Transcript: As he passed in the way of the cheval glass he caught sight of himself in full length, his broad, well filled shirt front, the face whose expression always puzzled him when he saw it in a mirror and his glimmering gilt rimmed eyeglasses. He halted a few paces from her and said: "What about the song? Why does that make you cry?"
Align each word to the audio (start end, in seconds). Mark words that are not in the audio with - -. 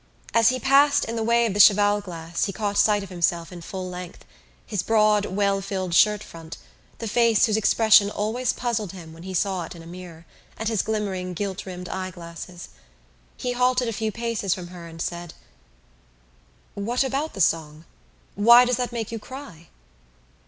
As 0.33 0.49
he 0.49 0.59
passed 0.59 1.05
in 1.05 1.15
the 1.15 1.21
way 1.21 1.45
of 1.45 1.53
the 1.53 1.59
cheval 1.59 2.01
glass 2.01 2.45
he 2.45 2.51
caught 2.51 2.79
sight 2.79 3.03
of 3.03 3.09
himself 3.09 3.51
in 3.51 3.61
full 3.61 3.87
length, 3.87 4.25
his 4.65 4.81
broad, 4.81 5.27
well 5.27 5.61
filled 5.61 5.93
shirt 5.93 6.23
front, 6.23 6.57
the 6.97 7.07
face 7.07 7.45
whose 7.45 7.55
expression 7.55 8.09
always 8.09 8.51
puzzled 8.51 8.93
him 8.93 9.13
when 9.13 9.21
he 9.21 9.35
saw 9.35 9.63
it 9.63 9.75
in 9.75 9.83
a 9.83 9.85
mirror 9.85 10.25
and 10.57 10.69
his 10.69 10.81
glimmering 10.81 11.35
gilt 11.35 11.67
rimmed 11.67 11.87
eyeglasses. 11.87 12.69
He 13.37 13.51
halted 13.51 13.87
a 13.87 13.93
few 13.93 14.11
paces 14.11 14.55
from 14.55 14.69
her 14.69 14.87
and 14.87 14.99
said: 14.99 15.35
"What 16.73 17.03
about 17.03 17.35
the 17.35 17.39
song? 17.41 17.85
Why 18.33 18.65
does 18.65 18.77
that 18.77 18.91
make 18.91 19.11
you 19.11 19.19
cry?" 19.19 19.67